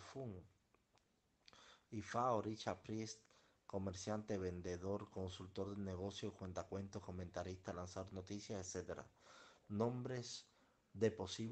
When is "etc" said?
8.74-9.00